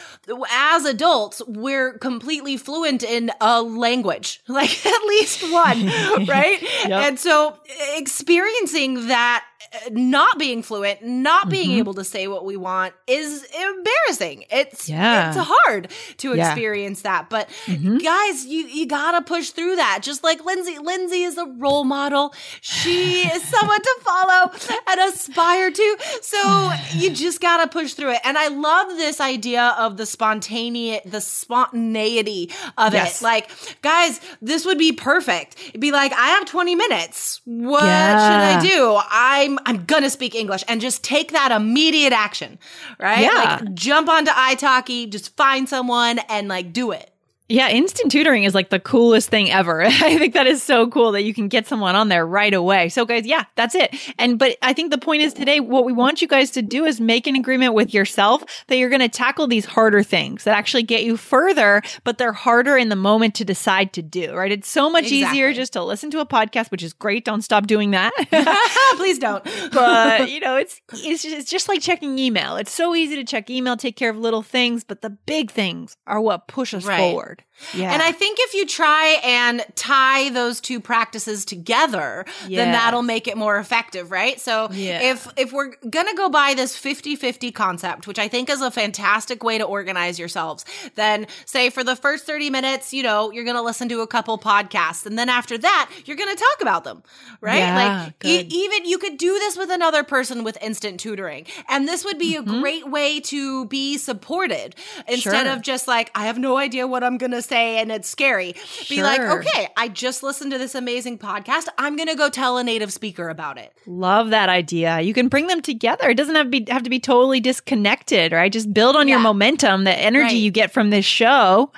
as 0.53 0.85
adults, 0.85 1.43
we're 1.49 1.99
completely 1.99 2.57
fluent 2.57 3.03
in 3.03 3.33
a 3.41 3.61
language, 3.61 4.41
like 4.49 4.87
at 4.87 5.03
least 5.09 5.43
one, 5.53 5.85
right? 6.29 6.63
Yep. 6.63 6.91
And 6.93 7.19
so 7.21 7.57
experiencing 7.97 9.09
that 9.09 9.45
not 9.91 10.39
being 10.39 10.63
fluent, 10.63 11.03
not 11.03 11.49
being 11.49 11.71
mm-hmm. 11.71 11.79
able 11.79 11.95
to 11.95 12.05
say 12.05 12.27
what 12.29 12.45
we 12.45 12.57
want 12.57 12.95
is 13.07 13.45
embarrassing. 13.45 14.45
It's 14.51 14.89
yeah. 14.89 15.29
it's 15.29 15.39
hard 15.41 15.91
to 16.19 16.35
yeah. 16.35 16.51
experience 16.51 17.03
that. 17.03 17.31
But 17.31 17.49
mm-hmm. 17.67 17.99
guys, 17.99 18.47
you 18.47 18.67
you 18.67 18.87
gotta 18.87 19.23
push 19.23 19.51
through 19.51 19.77
that. 19.77 20.01
Just 20.03 20.25
like 20.25 20.45
Lindsay. 20.45 20.79
Lindsay 20.79 21.23
is 21.23 21.39
a 21.39 21.47
role 21.47 21.85
model. 21.85 22.35
She 22.61 23.23
is 23.35 23.43
someone 23.43 23.81
to 23.81 23.97
follow 24.03 24.53
and 24.89 25.01
aspire 25.13 25.71
to. 25.71 25.97
So 26.23 26.73
you 26.95 27.11
just 27.11 27.41
gotta 27.41 27.69
push 27.69 27.95
through 27.95 28.13
it. 28.13 28.21
And 28.25 28.39
I 28.39 28.49
love 28.49 28.89
this 28.97 29.21
idea 29.21 29.75
of 29.79 29.97
the 29.97 30.07
spontaneous 30.07 31.01
the 31.05 31.21
spontaneity 31.21 32.51
of 32.79 32.93
yes. 32.93 33.21
it. 33.21 33.25
Like, 33.25 33.51
guys, 33.83 34.21
this 34.41 34.65
would 34.65 34.79
be 34.79 34.93
perfect. 34.93 35.57
It'd 35.69 35.81
be 35.81 35.93
like, 35.93 36.13
I 36.13 36.29
have 36.29 36.47
20 36.47 36.75
minutes. 36.75 37.41
What 37.45 37.85
yeah. 37.85 38.59
should 38.59 38.67
I 38.67 38.69
do? 38.69 39.01
I'm 39.11 39.54
I'm 39.67 39.85
gonna 39.85 40.11
speak 40.11 40.35
English 40.35 40.65
and 40.69 40.81
just 40.81 41.03
take 41.05 41.33
that 41.33 41.53
immediate 41.53 42.13
action, 42.13 42.59
right? 42.99 43.23
Yeah. 43.23 43.59
Like 43.61 43.75
jump 43.75 44.09
onto 44.09 44.31
italki, 44.31 45.09
just 45.11 45.37
find 45.37 45.69
someone 45.69 46.19
and 46.29 46.49
like 46.49 46.73
do 46.73 46.91
it. 46.93 47.11
Yeah, 47.51 47.69
instant 47.69 48.11
tutoring 48.11 48.45
is 48.45 48.55
like 48.55 48.71
the 48.71 48.81
coolest 48.81 49.29
thing 49.29 49.51
ever. 49.51 49.83
I 49.85 50.17
think 50.17 50.33
that 50.33 50.47
is 50.47 50.63
so 50.63 50.89
cool 50.89 51.13
that 51.13 51.23
you 51.23 51.35
can 51.35 51.49
get 51.49 51.67
someone 51.67 51.95
on 51.95 52.09
there 52.09 52.27
right 52.27 52.55
away. 52.55 52.89
So 52.89 53.05
guys, 53.05 53.27
yeah, 53.27 53.45
that's 53.55 53.75
it. 53.75 53.95
And 54.19 54.39
but 54.39 54.57
I 54.63 54.73
think 54.73 54.91
the 54.91 54.99
point 54.99 55.21
is 55.21 55.35
today 55.35 55.61
what 55.61 55.85
we 55.85 55.93
want 55.93 56.23
you 56.23 56.29
guys 56.29 56.51
to 56.53 56.63
do 56.63 56.87
is 56.87 57.03
make 57.03 57.27
an 57.27 57.37
agreement 57.37 57.75
with 57.75 57.93
yourself 57.93 58.65
that 58.69 58.77
you're 58.77 58.89
going 58.89 59.03
to 59.03 59.11
tackle 59.11 59.47
these 59.47 59.67
harder 59.67 60.03
things 60.03 60.45
that 60.45 60.57
actually 60.57 60.85
get 60.85 61.05
you 61.05 61.19
further, 61.19 61.83
but 62.03 62.17
they're 62.17 62.33
harder 62.33 62.79
in 62.79 62.89
the 62.89 62.97
moment 62.97 63.35
to 63.35 63.45
decide 63.45 63.93
to 63.93 64.01
do, 64.01 64.33
right? 64.35 64.51
It's 64.51 64.69
so 64.69 64.89
much 64.89 65.05
exactly. 65.05 65.39
easier 65.39 65.53
just 65.53 65.75
to 65.75 65.85
listen 65.85 66.11
to 66.13 66.21
a 66.21 66.27
podcast, 66.27 66.71
which 66.71 66.83
is 66.83 66.95
great. 66.95 67.27
Don't 67.27 67.43
stop 67.43 67.67
doing 67.67 67.91
that. 67.91 68.13
Please 68.97 69.19
don't. 69.19 69.45
but, 69.71 70.31
you 70.31 70.41
know, 70.41 70.57
it's 70.57 70.81
it's 70.95 71.23
just, 71.23 71.37
it's 71.37 71.51
just 71.51 71.69
like 71.69 71.83
checking 71.83 72.19
email. 72.19 72.57
It's 72.57 72.73
so 72.73 72.95
easy 72.95 73.17
to 73.17 73.25
check 73.25 73.51
email, 73.51 73.77
take 73.77 73.97
care 73.97 74.09
of 74.09 74.17
little 74.17 74.43
things, 74.43 74.83
but 74.83 75.03
the 75.03 75.11
big 75.11 75.51
things 75.51 75.95
are 76.07 76.23
what 76.23 76.49
push 76.49 76.73
us 76.73 76.87
right. 76.87 76.99
forward 76.99 77.34
hard 77.35 77.45
yeah. 77.75 77.93
And 77.93 78.03
I 78.03 78.13
think 78.13 78.39
if 78.41 78.55
you 78.55 78.67
try 78.67 79.21
and 79.25 79.65
tie 79.75 80.31
those 80.31 80.61
two 80.61 80.81
practices 80.81 81.45
together, 81.45 82.25
yeah. 82.49 82.65
then 82.65 82.73
that'll 82.73 83.03
make 83.03 83.29
it 83.29 83.37
more 83.37 83.59
effective, 83.59 84.11
right? 84.11 84.41
So 84.41 84.69
yeah. 84.73 85.13
if 85.13 85.29
if 85.37 85.53
we're 85.53 85.75
going 85.89 86.07
to 86.07 86.15
go 86.17 86.29
by 86.29 86.55
this 86.55 86.77
50-50 86.79 87.55
concept, 87.55 88.07
which 88.07 88.19
I 88.19 88.29
think 88.29 88.51
is 88.51 88.61
a 88.61 88.71
fantastic 88.71 89.43
way 89.43 89.59
to 89.59 89.65
organize 89.65 90.19
yourselves, 90.19 90.65
then 90.97 91.27
say 91.47 91.71
for 91.71 91.85
the 91.85 91.97
first 91.97 92.27
30 92.27 92.51
minutes, 92.51 92.93
you 92.93 93.03
know, 93.03 93.31
you're 93.31 93.45
going 93.45 93.57
to 93.57 93.63
listen 93.63 93.89
to 93.89 94.01
a 94.01 94.07
couple 94.07 94.37
podcasts 94.39 95.07
and 95.07 95.19
then 95.19 95.29
after 95.29 95.57
that, 95.59 95.91
you're 96.05 96.17
going 96.17 96.35
to 96.35 96.41
talk 96.41 96.61
about 96.61 96.85
them, 96.85 97.03
right? 97.41 97.75
like 97.75 98.15
e- 98.25 98.47
even 98.51 98.85
you 98.85 98.99
could 98.99 99.17
do 99.17 99.33
this 99.39 99.57
with 99.57 99.71
another 99.71 100.03
person 100.03 100.45
with 100.45 100.59
instant 100.61 101.01
tutoring. 101.01 101.47
And 101.69 101.87
this 101.89 102.05
would 102.05 102.19
be 102.19 102.35
mm-hmm. 102.35 102.55
a 102.55 102.61
great 102.61 102.91
way 102.91 103.21
to 103.21 103.67
be 103.67 103.97
supported 103.97 104.75
instead 105.09 105.47
sure. 105.47 105.53
of 105.53 105.63
just 105.63 105.87
like 105.87 106.11
I 106.15 106.27
have 106.27 106.39
no 106.39 106.57
idea 106.57 106.87
what 106.87 107.05
I'm 107.05 107.17
going 107.17 107.31
to 107.31 107.43
say 107.45 107.79
and 107.79 107.91
it's 107.93 108.09
scary. 108.09 108.55
Be 108.89 109.03
like, 109.03 109.21
okay, 109.21 109.69
I 109.77 109.89
just 109.89 110.23
listened 110.23 110.53
to 110.53 110.59
this 110.59 110.75
amazing 110.75 111.19
podcast. 111.19 111.69
I'm 111.79 111.97
going 111.97 112.09
to 112.09 112.15
go 112.15 112.29
tell 112.29 112.59
a 112.59 112.65
native 112.65 112.93
speaker 112.93 113.29
about 113.29 113.59
it. 113.59 113.73
Love 113.87 114.31
that 114.31 114.49
idea. 114.49 115.01
You 115.01 115.15
can 115.15 115.29
bring 115.29 115.47
them 115.47 115.63
together. 115.63 116.09
It 116.11 116.17
doesn't 116.17 116.35
have 116.35 116.47
to 116.47 116.51
be, 116.51 116.67
have 116.71 116.83
to 116.83 116.91
be 116.91 117.01
totally 117.01 117.41
disconnected, 117.41 118.33
right? 118.33 118.53
Just 118.53 118.73
build 118.73 118.97
on 118.97 119.09
yeah. 119.09 119.15
your 119.15 119.23
momentum, 119.23 119.85
the 119.85 119.97
energy 119.97 120.25
right. 120.25 120.37
you 120.37 120.51
get 120.51 120.73
from 120.73 120.91
this 120.91 121.05
show, 121.05 121.73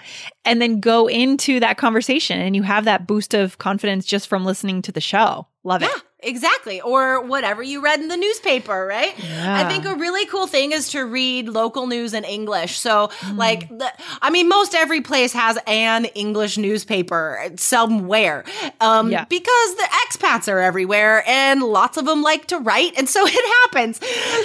and 0.44 0.60
then 0.60 0.80
go 0.80 1.06
into 1.08 1.60
that 1.60 1.78
conversation 1.78 2.40
and 2.40 2.54
you 2.54 2.62
have 2.62 2.84
that 2.84 3.06
boost 3.06 3.34
of 3.34 3.58
confidence 3.58 4.06
just 4.06 4.28
from 4.28 4.44
listening 4.44 4.82
to 4.82 4.92
the 4.92 5.00
show. 5.00 5.46
Love 5.64 5.82
yeah. 5.82 5.88
it. 5.88 6.02
Exactly. 6.26 6.80
Or 6.80 7.22
whatever 7.22 7.62
you 7.62 7.80
read 7.80 8.00
in 8.00 8.08
the 8.08 8.16
newspaper, 8.16 8.84
right? 8.84 9.16
Yeah. 9.16 9.64
I 9.64 9.68
think 9.68 9.84
a 9.84 9.94
really 9.94 10.26
cool 10.26 10.48
thing 10.48 10.72
is 10.72 10.90
to 10.90 11.04
read 11.04 11.48
local 11.48 11.86
news 11.86 12.14
in 12.14 12.24
English. 12.24 12.78
So, 12.80 13.08
mm. 13.20 13.36
like, 13.36 13.68
the, 13.68 13.92
I 14.20 14.30
mean, 14.30 14.48
most 14.48 14.74
every 14.74 15.00
place 15.02 15.32
has 15.32 15.56
an 15.68 16.06
English 16.06 16.58
newspaper 16.58 17.48
somewhere 17.56 18.44
um, 18.80 19.12
yeah. 19.12 19.24
because 19.26 19.76
the 19.76 19.88
expats 20.06 20.52
are 20.52 20.58
everywhere 20.58 21.22
and 21.28 21.62
lots 21.62 21.96
of 21.96 22.06
them 22.06 22.22
like 22.22 22.46
to 22.46 22.58
write. 22.58 22.98
And 22.98 23.08
so 23.08 23.24
it 23.26 23.62
happens. 23.62 24.00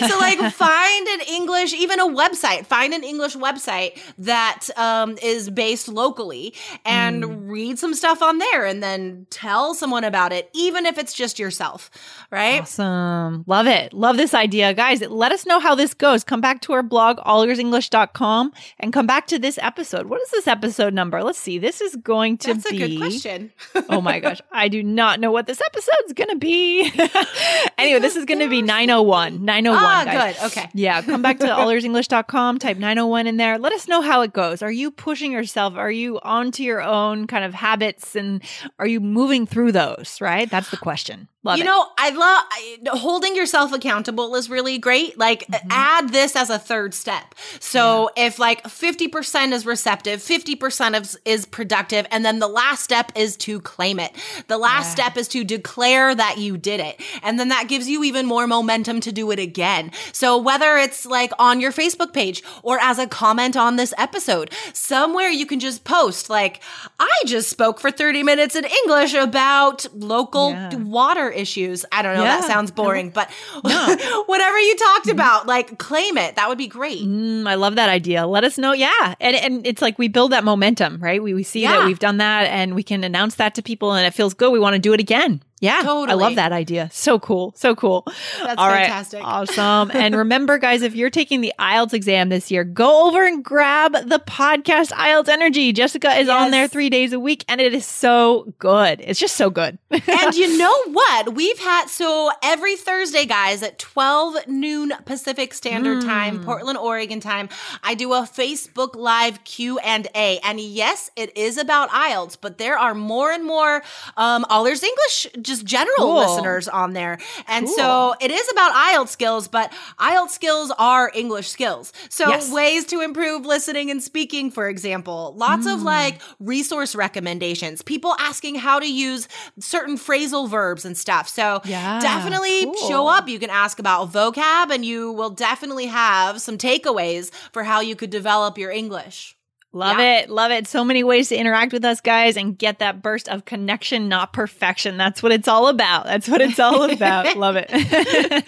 So, 0.08 0.20
like, 0.20 0.40
find 0.54 1.08
an 1.08 1.22
English, 1.28 1.74
even 1.74 2.00
a 2.00 2.08
website, 2.08 2.68
find 2.68 2.94
an 2.94 3.04
English 3.04 3.36
website 3.36 3.98
that 4.20 4.68
um, 4.78 5.18
is 5.24 5.50
based 5.50 5.88
locally 5.88 6.54
and 6.86 7.24
mm. 7.24 7.50
read 7.50 7.80
some 7.80 7.96
stuff 7.96 8.22
on 8.22 8.38
there 8.38 8.66
and 8.66 8.84
then 8.84 9.26
tell 9.32 9.74
someone 9.74 10.04
about 10.04 10.32
it, 10.32 10.48
even 10.54 10.86
if 10.86 11.00
it's 11.00 11.14
just 11.14 11.40
yourself 11.40 11.71
yourself, 11.72 11.90
right? 12.32 12.62
Awesome. 12.62 13.44
Love 13.48 13.68
it. 13.68 13.94
Love 13.94 14.18
this 14.18 14.34
idea. 14.34 14.74
Guys, 14.74 15.02
let 15.02 15.32
us 15.32 15.46
know 15.46 15.60
how 15.60 15.76
this 15.76 15.94
goes. 15.94 16.24
Come 16.24 16.42
back 16.42 16.62
to 16.62 16.74
our 16.74 16.84
blog, 16.84 17.18
allearsenglish.com, 17.20 18.54
and 18.80 18.94
come 18.94 19.08
back 19.08 19.28
to 19.28 19.40
this 19.40 19.58
episode. 19.62 20.08
What 20.08 20.22
is 20.22 20.32
this 20.32 20.48
episode 20.48 20.94
number? 20.94 21.24
Let's 21.24 21.40
see. 21.40 21.58
This 21.58 21.82
is 21.82 21.96
going 21.98 22.38
to 22.40 22.54
That's 22.54 22.70
be. 22.70 22.78
That's 22.78 22.92
a 22.92 22.96
good 22.96 23.00
question. 23.00 23.52
oh 23.90 24.02
my 24.02 24.20
gosh. 24.20 24.42
I 24.52 24.68
do 24.68 24.84
not 24.84 25.20
know 25.20 25.32
what 25.32 25.48
this 25.48 25.62
episode's 25.62 26.14
going 26.14 26.30
to 26.30 26.36
be. 26.36 26.92
anyway, 27.78 28.00
this 28.00 28.16
is 28.16 28.26
going 28.26 28.40
to 28.40 28.50
be 28.50 28.62
901. 28.62 29.44
901. 29.44 29.84
Ah, 29.84 30.06
guys. 30.06 30.36
good. 30.36 30.46
Okay. 30.48 30.70
Yeah. 30.74 31.02
Come 31.02 31.22
back 31.22 31.40
to 31.40 31.46
allearsenglish.com, 31.48 32.60
type 32.60 32.78
901 32.78 33.28
in 33.28 33.38
there. 33.38 33.58
Let 33.58 33.74
us 33.74 33.88
know 33.88 34.02
how 34.02 34.22
it 34.22 34.34
goes. 34.34 34.62
Are 34.62 34.72
you 34.72 34.92
pushing 34.92 35.32
yourself? 35.32 35.76
Are 35.76 35.92
you 35.92 36.20
onto 36.24 36.64
your 36.64 36.82
own 36.82 37.28
kind 37.28 37.44
of 37.44 37.54
habits 37.54 38.16
and 38.16 38.42
are 38.80 38.88
you 38.88 39.00
moving 39.00 39.46
through 39.46 39.72
those, 39.72 40.20
right? 40.22 40.50
That's 40.50 40.70
the 40.70 40.78
question. 40.78 41.28
Love 41.44 41.58
you 41.58 41.64
it. 41.64 41.66
know, 41.66 41.88
I 41.98 42.10
love 42.12 42.44
I, 42.52 42.98
holding 43.00 43.36
yourself 43.36 43.74
accountable 43.74 44.36
is 44.36 44.48
really 44.48 44.78
great. 44.78 45.18
Like, 45.18 45.48
mm-hmm. 45.48 45.68
add 45.72 46.10
this 46.10 46.36
as 46.36 46.52
a 46.52 46.60
third 46.60 46.94
step. 46.94 47.34
So, 47.60 48.12
yeah. 48.16 48.28
if 48.28 48.38
like 48.38 48.64
50% 48.64 49.52
is 49.52 49.66
receptive, 49.66 50.20
50% 50.20 51.02
is, 51.02 51.20
is 51.26 51.48
productive, 51.48 52.06
and 52.12 52.24
then 52.24 52.38
the 52.38 52.48
last 52.48 52.84
step 52.84 53.12
is 53.16 53.38
to 53.38 53.60
claim 53.60 54.00
it. 54.00 54.12
The 54.50 54.60
last 54.60 54.90
yeah. 54.90 55.06
step 55.06 55.18
is 55.18 55.28
to 55.30 55.44
declare 55.44 56.14
that 56.14 56.38
you 56.38 56.58
did 56.58 56.80
it. 56.80 57.02
And 57.24 57.40
then 57.40 57.50
that 57.50 57.68
gives 57.68 57.90
you 57.90 58.04
even 58.04 58.28
more 58.28 58.46
momentum 58.46 59.00
to 59.02 59.12
do 59.12 59.32
it 59.32 59.40
again. 59.40 59.92
So, 60.12 60.38
whether 60.38 60.78
it's 60.78 61.08
like 61.08 61.32
on 61.40 61.60
your 61.60 61.72
Facebook 61.72 62.14
page 62.14 62.44
or 62.62 62.80
as 62.80 63.00
a 63.00 63.08
comment 63.08 63.58
on 63.58 63.78
this 63.78 63.96
episode, 63.98 64.52
somewhere 64.74 65.30
you 65.30 65.48
can 65.48 65.60
just 65.60 65.86
post, 65.86 66.30
like, 66.30 66.62
I 67.00 67.10
just 67.26 67.50
spoke 67.50 67.80
for 67.80 67.90
30 67.90 68.22
minutes 68.22 68.56
in 68.56 68.64
English 68.64 69.16
about 69.16 69.88
local 69.96 70.52
yeah. 70.52 70.76
water 70.76 71.31
issues. 71.32 71.86
I 71.92 72.02
don't 72.02 72.16
know. 72.16 72.24
Yeah. 72.24 72.42
That 72.42 72.48
sounds 72.48 72.72
boring, 72.72 73.10
but 73.10 73.30
no. 73.64 74.24
whatever 74.28 74.60
you 74.60 74.76
talked 74.76 75.06
mm-hmm. 75.06 75.12
about, 75.12 75.48
like 75.48 75.78
claim 75.78 76.18
it. 76.18 76.36
That 76.36 76.50
would 76.50 76.58
be 76.58 76.68
great. 76.68 77.02
Mm, 77.02 77.48
I 77.48 77.56
love 77.56 77.76
that 77.76 77.90
idea. 77.90 78.28
Let 78.28 78.44
us 78.44 78.58
know. 78.58 78.74
Yeah. 78.74 79.16
And, 79.20 79.36
and 79.36 79.68
it's 79.68 79.82
like 79.82 79.98
we 79.98 80.08
build 80.08 80.32
that 80.32 80.44
momentum, 80.44 81.00
right? 81.02 81.22
We, 81.22 81.34
we 81.34 81.44
see 81.44 81.62
yeah. 81.62 81.78
that 81.78 81.86
we've 81.86 82.00
done 82.00 82.18
that 82.18 82.48
and 82.48 82.76
we 82.76 82.84
can 82.84 83.04
announce 83.04 83.36
that 83.36 83.56
to 83.56 83.62
people 83.62 83.94
and 83.94 84.06
it 84.06 84.14
feels 84.14 84.34
good. 84.34 84.52
We 84.52 84.60
want 84.60 84.74
to 84.74 84.80
do 84.80 84.94
it 84.94 85.00
again. 85.00 85.42
Yeah, 85.62 85.82
totally. 85.84 86.12
I 86.12 86.28
love 86.28 86.36
that 86.36 86.52
idea. 86.52 86.90
So 86.92 87.20
cool. 87.20 87.54
So 87.56 87.76
cool. 87.76 88.04
That's 88.40 88.58
All 88.58 88.68
fantastic. 88.68 89.22
Right, 89.22 89.30
awesome. 89.30 89.92
and 89.94 90.16
remember, 90.16 90.58
guys, 90.58 90.82
if 90.82 90.96
you're 90.96 91.12
taking 91.12 91.42
the 91.42 91.54
IELTS 91.60 91.94
exam 91.94 92.30
this 92.30 92.50
year, 92.50 92.64
go 92.64 93.08
over 93.08 93.28
and 93.28 93.44
grab 93.46 93.94
the 93.94 94.20
podcast 94.20 94.92
IELTS 94.92 95.30
Energy. 95.30 95.72
Jessica 95.72 96.10
is 96.18 96.28
yes. 96.28 96.30
on 96.30 96.50
there 96.50 96.68
three 96.68 96.90
days 96.90 97.14
a 97.14 97.20
week, 97.20 97.46
and 97.48 97.62
it 97.62 97.76
is 97.76 97.86
so 97.86 98.52
good. 98.58 99.02
It's 99.02 99.20
just 99.20 99.38
so 99.38 99.52
good. 99.52 99.78
and 99.92 100.36
you 100.36 100.58
know 100.58 100.84
what? 100.86 101.36
We've 101.36 101.60
had 101.60 101.90
so 101.90 102.32
every 102.44 102.76
Thursday, 102.76 103.28
guys, 103.28 103.62
at 103.62 103.78
12 103.78 104.48
noon 104.48 104.94
Pacific 105.06 105.54
Standard 105.54 106.00
mm. 106.00 106.06
Time, 106.06 106.44
Portland, 106.44 106.80
Oregon 106.80 107.20
time, 107.20 107.50
I 107.84 107.94
do 107.94 108.14
a 108.14 108.22
Facebook 108.22 108.96
Live 108.96 109.44
Q 109.44 109.78
and 109.80 110.08
A. 110.16 110.40
And 110.40 110.60
yes, 110.60 111.12
it 111.16 111.38
is 111.38 111.58
about 111.58 111.90
IELTS, 111.90 112.36
but 112.42 112.58
there 112.58 112.80
are 112.80 112.96
more 112.96 113.32
and 113.32 113.46
more 113.46 113.84
um, 114.18 114.44
All 114.50 114.66
Ears 114.66 114.84
English 114.84 115.28
just 115.52 115.66
general 115.66 115.98
cool. 115.98 116.16
listeners 116.16 116.68
on 116.68 116.94
there. 116.94 117.18
And 117.48 117.66
cool. 117.66 117.76
so 117.76 118.16
it 118.20 118.32
is 118.32 118.50
about 118.52 118.74
IELTS 118.74 119.10
skills, 119.10 119.48
but 119.48 119.72
IELTS 120.00 120.32
skills 120.32 120.72
are 120.78 121.12
English 121.14 121.50
skills. 121.50 121.94
So 122.10 122.30
yes. 122.30 122.52
ways 122.52 122.86
to 122.86 123.02
improve 123.02 123.46
listening 123.46 123.92
and 123.92 124.02
speaking, 124.02 124.52
for 124.52 124.70
example, 124.70 125.34
lots 125.38 125.68
mm. 125.68 125.74
of 125.74 125.84
like 125.84 126.22
resource 126.40 126.96
recommendations, 126.96 127.82
people 127.82 128.16
asking 128.20 128.56
how 128.56 128.80
to 128.80 128.92
use 128.92 129.28
certain 129.60 129.98
phrasal 129.98 130.50
verbs 130.50 130.86
and 130.86 130.98
stuff. 130.98 131.28
So 131.28 131.62
yeah, 131.66 132.00
definitely 132.00 132.66
cool. 132.66 132.88
show 132.88 133.08
up. 133.08 133.28
You 133.28 133.40
can 133.40 133.50
ask 133.50 133.80
about 133.80 134.12
vocab 134.12 134.74
and 134.74 134.86
you 134.86 135.12
will 135.12 135.30
definitely 135.30 135.88
have 135.88 136.42
some 136.42 136.58
takeaways 136.58 137.32
for 137.52 137.64
how 137.64 137.82
you 137.82 137.96
could 137.96 138.10
develop 138.10 138.58
your 138.58 138.72
English. 138.72 139.36
Love 139.74 140.00
yeah. 140.00 140.20
it. 140.20 140.30
Love 140.30 140.52
it. 140.52 140.68
So 140.68 140.84
many 140.84 141.04
ways 141.04 141.30
to 141.30 141.38
interact 141.38 141.72
with 141.72 141.86
us, 141.86 142.02
guys, 142.02 142.36
and 142.36 142.58
get 142.58 142.80
that 142.80 143.02
burst 143.02 143.30
of 143.30 143.46
connection, 143.46 144.10
not 144.10 144.34
perfection. 144.34 144.98
That's 144.98 145.24
what 145.24 145.32
it's 145.32 145.48
all 145.48 145.70
about. 145.70 146.06
That's 146.06 146.28
what 146.28 146.42
it's 146.42 146.60
all 146.60 146.84
about. 146.92 147.36
Love 147.38 147.56
it. 147.58 147.70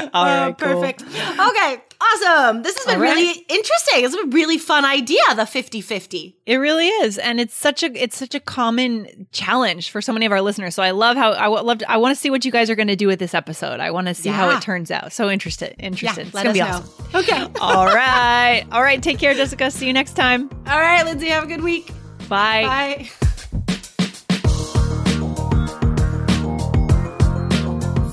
Oh, 0.00 0.10
all 0.14 0.24
oh, 0.24 0.46
right, 0.46 0.58
perfect. 0.58 1.04
Cool. 1.04 1.48
Okay. 1.48 1.82
Awesome. 2.00 2.62
This 2.62 2.76
has 2.76 2.86
been 2.86 3.00
right. 3.00 3.14
really 3.14 3.44
interesting. 3.48 4.04
It's 4.04 4.14
a 4.14 4.26
really 4.26 4.56
fun 4.56 4.84
idea, 4.84 5.20
the 5.34 5.42
50-50. 5.42 6.34
It 6.46 6.56
really 6.56 6.86
is, 6.86 7.18
and 7.18 7.40
it's 7.40 7.54
such 7.54 7.82
a 7.82 7.86
it's 8.00 8.16
such 8.16 8.34
a 8.34 8.40
common 8.40 9.26
challenge 9.32 9.90
for 9.90 10.00
so 10.00 10.12
many 10.12 10.24
of 10.24 10.32
our 10.32 10.40
listeners. 10.40 10.74
So 10.74 10.82
I 10.82 10.92
love 10.92 11.16
how 11.16 11.32
I 11.32 11.48
love 11.48 11.82
I 11.88 11.96
want 11.96 12.14
to 12.14 12.20
see 12.20 12.30
what 12.30 12.44
you 12.44 12.52
guys 12.52 12.70
are 12.70 12.76
going 12.76 12.88
to 12.88 12.96
do 12.96 13.08
with 13.08 13.18
this 13.18 13.34
episode. 13.34 13.80
I 13.80 13.90
want 13.90 14.06
to 14.06 14.14
see 14.14 14.28
how 14.28 14.50
it 14.50 14.62
turns 14.62 14.90
out. 14.90 15.12
So 15.12 15.28
interested, 15.28 15.74
interested. 15.78 16.28
it's 16.28 16.34
let 16.34 16.44
gonna 16.44 16.50
us 16.50 16.54
be 16.54 16.60
know. 16.60 17.22
awesome. 17.24 17.48
Okay. 17.48 17.52
All 17.60 17.86
right, 17.86 18.64
all 18.70 18.82
right. 18.82 19.02
Take 19.02 19.18
care, 19.18 19.34
Jessica. 19.34 19.70
See 19.70 19.86
you 19.86 19.92
next 19.92 20.14
time. 20.14 20.48
All 20.66 20.78
right, 20.78 21.04
Lindsay, 21.04 21.28
have 21.28 21.44
a 21.44 21.46
good 21.46 21.62
week. 21.62 21.90
Bye. 22.28 23.08
Bye. 23.10 23.27